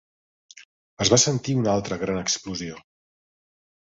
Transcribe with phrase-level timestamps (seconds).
[1.05, 2.79] Es va sentir una altra gran explosió.